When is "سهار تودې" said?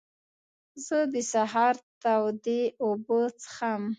1.31-2.61